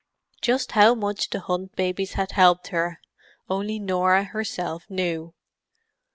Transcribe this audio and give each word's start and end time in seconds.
Just 0.41 0.71
how 0.71 0.95
much 0.95 1.29
the 1.29 1.41
Hunt 1.41 1.75
babies 1.75 2.13
had 2.13 2.31
helped 2.31 2.69
her 2.69 2.99
only 3.51 3.77
Norah 3.77 4.23
herself 4.23 4.89
knew. 4.89 5.35